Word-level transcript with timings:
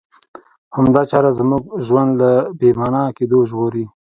همدا 0.75 1.01
چاره 1.11 1.31
زموږ 1.39 1.63
ژوند 1.85 2.11
له 2.21 2.31
بې 2.59 2.69
مانا 2.79 3.03
کېدو 3.17 3.37
ژغوري. 3.49 3.85